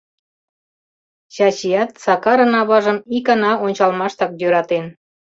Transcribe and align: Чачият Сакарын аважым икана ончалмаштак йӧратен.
Чачият 1.33 1.91
Сакарын 2.03 2.53
аважым 2.61 2.97
икана 3.17 3.51
ончалмаштак 3.65 4.31
йӧратен. 4.41 4.85